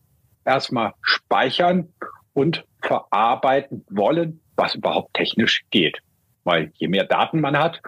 erstmal 0.44 0.92
speichern 1.02 1.88
und 2.32 2.64
verarbeiten 2.82 3.84
wollen, 3.90 4.40
was 4.56 4.74
überhaupt 4.74 5.14
technisch 5.14 5.62
geht. 5.70 5.98
Weil 6.42 6.72
je 6.74 6.88
mehr 6.88 7.04
Daten 7.04 7.40
man 7.40 7.56
hat, 7.56 7.80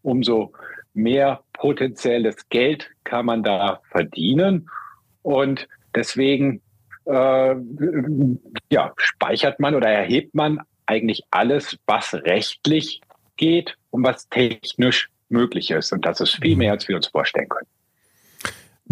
umso 0.00 0.52
mehr 0.94 1.42
potenzielles 1.52 2.48
Geld 2.48 2.90
kann 3.04 3.26
man 3.26 3.42
da 3.42 3.80
verdienen. 3.90 4.68
Und 5.22 5.68
deswegen 5.94 6.62
äh, 7.06 7.54
ja, 8.70 8.92
speichert 8.96 9.60
man 9.60 9.74
oder 9.74 9.88
erhebt 9.88 10.34
man 10.34 10.60
eigentlich 10.86 11.22
alles, 11.30 11.78
was 11.86 12.14
rechtlich 12.14 13.00
geht 13.36 13.76
und 13.90 14.04
was 14.04 14.28
technisch 14.28 15.08
möglich 15.28 15.70
ist. 15.70 15.92
Und 15.92 16.04
das 16.04 16.20
ist 16.20 16.36
viel 16.42 16.56
mehr, 16.56 16.72
als 16.72 16.86
wir 16.88 16.96
uns 16.96 17.06
vorstellen 17.06 17.48
können. 17.48 17.68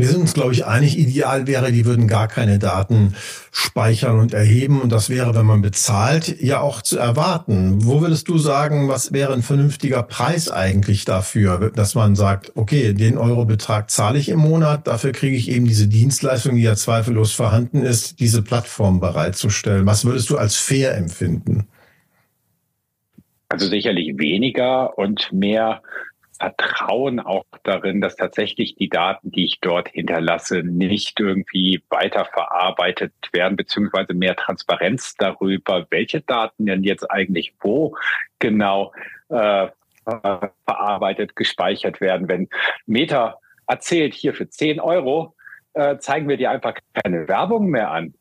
Wir 0.01 0.09
sind 0.09 0.23
uns, 0.23 0.35
glaube 0.35 0.53
ich, 0.53 0.67
einig, 0.67 0.99
ideal 0.99 1.47
wäre, 1.47 1.73
die 1.73 1.85
würden 1.85 2.09
gar 2.09 2.27
keine 2.27 2.59
Daten 2.59 3.15
speichern 3.53 4.19
und 4.19 4.33
erheben. 4.33 4.81
Und 4.81 4.91
das 4.91 5.11
wäre, 5.11 5.35
wenn 5.35 5.47
man 5.47 5.63
bezahlt, 5.63 6.41
ja 6.41 6.61
auch 6.61 6.83
zu 6.83 6.99
erwarten. 6.99 7.85
Wo 7.85 8.01
würdest 8.01 8.29
du 8.29 8.39
sagen, 8.39 8.89
was 8.89 9.13
wäre 9.13 9.33
ein 9.33 9.43
vernünftiger 9.43 10.03
Preis 10.03 10.51
eigentlich 10.51 11.05
dafür, 11.05 11.71
dass 11.75 11.95
man 11.95 12.17
sagt, 12.17 12.53
okay, 12.55 12.95
den 12.95 13.19
Eurobetrag 13.19 13.91
zahle 13.91 14.19
ich 14.19 14.29
im 14.29 14.39
Monat, 14.41 14.87
dafür 14.87 15.13
kriege 15.13 15.37
ich 15.37 15.51
eben 15.51 15.67
diese 15.67 15.87
Dienstleistung, 15.87 16.57
die 16.57 16.63
ja 16.63 16.75
zweifellos 16.75 17.33
vorhanden 17.33 17.83
ist, 17.83 18.21
diese 18.21 18.43
Plattform 18.43 19.01
bereitzustellen. 19.01 19.87
Was 19.87 20.05
würdest 20.05 20.31
du 20.31 20.39
als 20.39 20.57
fair 20.57 20.97
empfinden? 20.97 21.67
Also 23.51 23.69
sicherlich 23.69 24.17
weniger 24.17 24.97
und 24.97 25.33
mehr 25.33 25.83
Vertrauen 26.41 27.21
auch 27.21 27.45
darin, 27.65 28.01
dass 28.01 28.17
tatsächlich 28.17 28.75
die 28.75 28.89
Daten, 28.89 29.31
die 29.31 29.45
ich 29.45 29.61
dort 29.61 29.91
hinterlasse, 29.91 30.63
nicht 30.63 31.21
irgendwie 31.21 31.83
weiterverarbeitet 31.91 33.13
werden, 33.33 33.57
beziehungsweise 33.57 34.15
mehr 34.15 34.35
Transparenz 34.37 35.15
darüber, 35.17 35.87
welche 35.91 36.23
Daten 36.23 36.65
denn 36.65 36.83
jetzt 36.83 37.11
eigentlich 37.11 37.53
wo 37.61 37.95
genau 38.39 38.93
äh, 39.29 39.69
verarbeitet, 40.65 41.37
gespeichert 41.37 42.01
werden. 42.01 42.27
Wenn 42.27 42.49
Meta 42.87 43.39
erzählt, 43.67 44.15
hier 44.15 44.33
für 44.33 44.49
10 44.49 44.81
Euro 44.81 45.35
äh, 45.75 45.99
zeigen 45.99 46.27
wir 46.27 46.39
dir 46.39 46.51
einfach 46.51 46.75
keine 46.95 47.29
Werbung 47.29 47.69
mehr 47.69 47.91
an, 47.91 48.15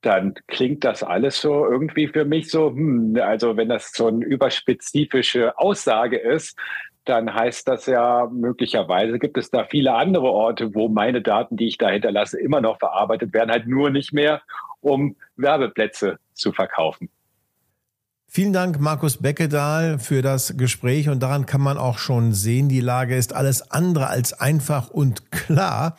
dann 0.00 0.34
klingt 0.48 0.84
das 0.84 1.02
alles 1.02 1.40
so 1.40 1.66
irgendwie 1.66 2.08
für 2.08 2.24
mich 2.24 2.50
so, 2.50 2.70
hm, 2.70 3.18
also 3.20 3.56
wenn 3.56 3.68
das 3.68 3.92
so 3.92 4.06
eine 4.06 4.24
überspezifische 4.24 5.58
Aussage 5.58 6.18
ist, 6.18 6.58
dann 7.04 7.32
heißt 7.32 7.68
das 7.68 7.86
ja, 7.86 8.28
möglicherweise 8.32 9.18
gibt 9.18 9.36
es 9.38 9.50
da 9.50 9.64
viele 9.64 9.94
andere 9.94 10.26
Orte, 10.26 10.74
wo 10.74 10.88
meine 10.88 11.22
Daten, 11.22 11.56
die 11.56 11.68
ich 11.68 11.78
da 11.78 11.90
hinterlasse, 11.90 12.38
immer 12.38 12.60
noch 12.60 12.78
verarbeitet 12.78 13.32
werden, 13.32 13.50
halt 13.50 13.66
nur 13.66 13.90
nicht 13.90 14.12
mehr, 14.12 14.42
um 14.80 15.16
Werbeplätze 15.36 16.18
zu 16.32 16.52
verkaufen. 16.52 17.08
Vielen 18.26 18.52
Dank, 18.52 18.80
Markus 18.80 19.18
Beckedahl, 19.18 20.00
für 20.00 20.20
das 20.20 20.56
Gespräch. 20.56 21.08
Und 21.08 21.22
daran 21.22 21.46
kann 21.46 21.60
man 21.60 21.78
auch 21.78 21.98
schon 21.98 22.32
sehen, 22.32 22.68
die 22.68 22.80
Lage 22.80 23.14
ist 23.14 23.32
alles 23.32 23.70
andere 23.70 24.08
als 24.08 24.32
einfach 24.32 24.90
und 24.90 25.30
klar. 25.30 25.96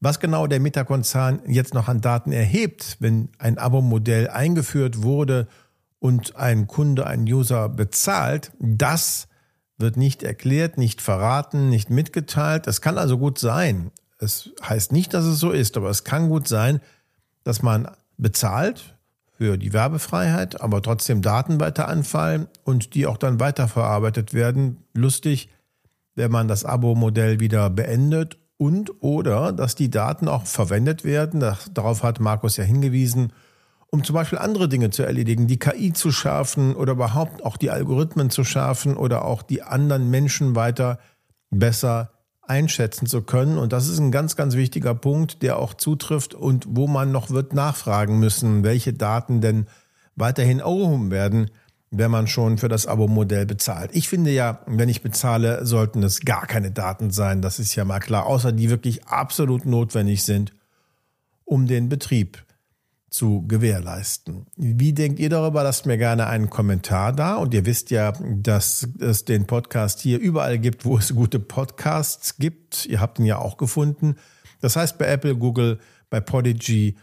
Was 0.00 0.18
genau 0.18 0.46
der 0.46 0.60
Meta-Konzern 0.60 1.42
jetzt 1.46 1.74
noch 1.74 1.88
an 1.88 2.00
Daten 2.00 2.32
erhebt, 2.32 2.96
wenn 3.00 3.30
ein 3.38 3.58
Abo-Modell 3.58 4.28
eingeführt 4.28 5.02
wurde 5.02 5.46
und 6.00 6.36
ein 6.36 6.66
Kunde, 6.66 7.06
ein 7.06 7.22
User 7.22 7.68
bezahlt, 7.68 8.52
das 8.58 9.28
wird 9.78 9.96
nicht 9.96 10.22
erklärt, 10.22 10.76
nicht 10.76 11.00
verraten, 11.00 11.68
nicht 11.68 11.88
mitgeteilt. 11.88 12.66
Es 12.66 12.80
kann 12.80 12.98
also 12.98 13.16
gut 13.16 13.38
sein. 13.38 13.90
Es 14.18 14.50
heißt 14.62 14.92
nicht, 14.92 15.14
dass 15.14 15.24
es 15.24 15.38
so 15.38 15.52
ist, 15.52 15.76
aber 15.76 15.88
es 15.90 16.04
kann 16.04 16.28
gut 16.28 16.48
sein, 16.48 16.80
dass 17.44 17.62
man 17.62 17.88
bezahlt 18.16 18.96
für 19.36 19.56
die 19.56 19.72
Werbefreiheit, 19.72 20.60
aber 20.60 20.82
trotzdem 20.82 21.22
Daten 21.22 21.60
weiter 21.60 21.86
anfallen 21.86 22.48
und 22.64 22.94
die 22.94 23.06
auch 23.06 23.16
dann 23.16 23.38
weiterverarbeitet 23.38 24.34
werden. 24.34 24.84
Lustig, 24.94 25.48
wenn 26.16 26.32
man 26.32 26.48
das 26.48 26.64
Abo-Modell 26.64 27.38
wieder 27.38 27.70
beendet 27.70 28.36
und 28.56 29.00
oder 29.00 29.52
dass 29.52 29.76
die 29.76 29.90
Daten 29.90 30.26
auch 30.26 30.46
verwendet 30.46 31.04
werden. 31.04 31.38
darauf 31.72 32.02
hat 32.02 32.18
Markus 32.18 32.56
ja 32.56 32.64
hingewiesen 32.64 33.32
um 33.90 34.04
zum 34.04 34.14
Beispiel 34.14 34.38
andere 34.38 34.68
Dinge 34.68 34.90
zu 34.90 35.02
erledigen, 35.02 35.46
die 35.46 35.58
KI 35.58 35.92
zu 35.92 36.12
schärfen 36.12 36.76
oder 36.76 36.92
überhaupt 36.92 37.44
auch 37.44 37.56
die 37.56 37.70
Algorithmen 37.70 38.30
zu 38.30 38.44
schärfen 38.44 38.96
oder 38.96 39.24
auch 39.24 39.42
die 39.42 39.62
anderen 39.62 40.10
Menschen 40.10 40.54
weiter 40.54 40.98
besser 41.50 42.10
einschätzen 42.42 43.06
zu 43.06 43.22
können. 43.22 43.58
Und 43.58 43.72
das 43.72 43.88
ist 43.88 43.98
ein 43.98 44.10
ganz, 44.10 44.36
ganz 44.36 44.54
wichtiger 44.56 44.94
Punkt, 44.94 45.42
der 45.42 45.58
auch 45.58 45.74
zutrifft 45.74 46.34
und 46.34 46.66
wo 46.68 46.86
man 46.86 47.12
noch 47.12 47.30
wird 47.30 47.54
nachfragen 47.54 48.18
müssen, 48.18 48.62
welche 48.62 48.92
Daten 48.92 49.40
denn 49.40 49.66
weiterhin 50.16 50.60
erhoben 50.60 51.10
werden, 51.10 51.50
wenn 51.90 52.10
man 52.10 52.26
schon 52.26 52.58
für 52.58 52.68
das 52.68 52.86
Abo-Modell 52.86 53.46
bezahlt. 53.46 53.90
Ich 53.94 54.08
finde 54.08 54.30
ja, 54.30 54.60
wenn 54.66 54.90
ich 54.90 55.02
bezahle, 55.02 55.64
sollten 55.64 56.02
es 56.02 56.20
gar 56.20 56.46
keine 56.46 56.70
Daten 56.70 57.10
sein. 57.10 57.40
Das 57.40 57.58
ist 57.58 57.74
ja 57.74 57.84
mal 57.84 58.00
klar, 58.00 58.26
außer 58.26 58.52
die 58.52 58.68
wirklich 58.68 59.06
absolut 59.06 59.64
notwendig 59.64 60.22
sind, 60.22 60.52
um 61.44 61.66
den 61.66 61.88
Betrieb 61.88 62.44
zu 63.10 63.46
gewährleisten. 63.46 64.46
Wie 64.56 64.92
denkt 64.92 65.18
ihr 65.18 65.30
darüber? 65.30 65.62
Lasst 65.62 65.86
mir 65.86 65.96
gerne 65.96 66.26
einen 66.26 66.50
Kommentar 66.50 67.12
da. 67.12 67.36
Und 67.36 67.54
ihr 67.54 67.64
wisst 67.64 67.90
ja, 67.90 68.12
dass 68.12 68.86
es 69.00 69.24
den 69.24 69.46
Podcast 69.46 70.00
hier 70.00 70.18
überall 70.18 70.58
gibt, 70.58 70.84
wo 70.84 70.98
es 70.98 71.14
gute 71.14 71.40
Podcasts 71.40 72.36
gibt. 72.36 72.86
Ihr 72.86 73.00
habt 73.00 73.18
ihn 73.18 73.24
ja 73.24 73.38
auch 73.38 73.56
gefunden. 73.56 74.16
Das 74.60 74.76
heißt 74.76 74.98
bei 74.98 75.06
Apple, 75.06 75.36
Google, 75.36 75.78
bei 76.10 76.20
Podigy 76.20 76.96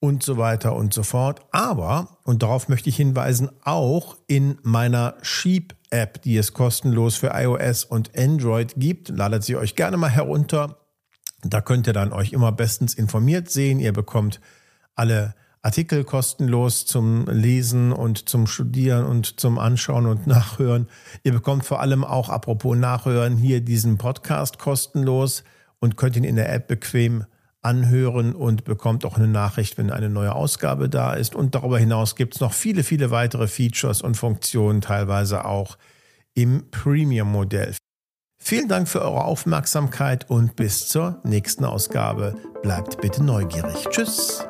und 0.00 0.22
so 0.22 0.36
weiter 0.36 0.74
und 0.74 0.94
so 0.94 1.02
fort. 1.02 1.42
Aber, 1.52 2.18
und 2.24 2.42
darauf 2.42 2.68
möchte 2.68 2.88
ich 2.88 2.96
hinweisen, 2.96 3.50
auch 3.62 4.16
in 4.26 4.58
meiner 4.62 5.14
Sheep-App, 5.22 6.22
die 6.22 6.36
es 6.38 6.54
kostenlos 6.54 7.16
für 7.16 7.32
iOS 7.34 7.84
und 7.84 8.16
Android 8.18 8.74
gibt. 8.76 9.10
Ladet 9.10 9.44
sie 9.44 9.56
euch 9.56 9.76
gerne 9.76 9.96
mal 9.98 10.10
herunter. 10.10 10.78
Da 11.44 11.60
könnt 11.60 11.86
ihr 11.86 11.92
dann 11.92 12.12
euch 12.12 12.32
immer 12.32 12.52
bestens 12.52 12.94
informiert 12.94 13.50
sehen. 13.50 13.80
Ihr 13.80 13.92
bekommt 13.92 14.40
alle 14.94 15.34
Artikel 15.62 16.02
kostenlos 16.02 16.86
zum 16.86 17.26
Lesen 17.26 17.92
und 17.92 18.28
zum 18.28 18.48
Studieren 18.48 19.06
und 19.06 19.38
zum 19.40 19.58
Anschauen 19.58 20.06
und 20.06 20.26
Nachhören. 20.26 20.88
Ihr 21.22 21.32
bekommt 21.32 21.64
vor 21.64 21.80
allem 21.80 22.04
auch, 22.04 22.28
apropos 22.28 22.76
Nachhören, 22.76 23.36
hier 23.36 23.60
diesen 23.60 23.96
Podcast 23.96 24.58
kostenlos 24.58 25.44
und 25.78 25.96
könnt 25.96 26.16
ihn 26.16 26.24
in 26.24 26.36
der 26.36 26.52
App 26.52 26.66
bequem 26.66 27.24
anhören 27.62 28.34
und 28.34 28.64
bekommt 28.64 29.04
auch 29.04 29.16
eine 29.16 29.28
Nachricht, 29.28 29.78
wenn 29.78 29.90
eine 29.90 30.10
neue 30.10 30.34
Ausgabe 30.34 30.88
da 30.88 31.14
ist. 31.14 31.36
Und 31.36 31.54
darüber 31.54 31.78
hinaus 31.78 32.16
gibt 32.16 32.34
es 32.34 32.40
noch 32.40 32.52
viele, 32.52 32.82
viele 32.82 33.12
weitere 33.12 33.46
Features 33.46 34.02
und 34.02 34.16
Funktionen, 34.16 34.80
teilweise 34.80 35.44
auch 35.44 35.78
im 36.34 36.70
Premium-Modell. 36.72 37.76
Vielen 38.38 38.66
Dank 38.66 38.88
für 38.88 39.02
eure 39.02 39.24
Aufmerksamkeit 39.24 40.28
und 40.28 40.56
bis 40.56 40.88
zur 40.88 41.20
nächsten 41.22 41.64
Ausgabe. 41.64 42.34
Bleibt 42.62 43.00
bitte 43.00 43.22
neugierig. 43.22 43.86
Tschüss. 43.90 44.44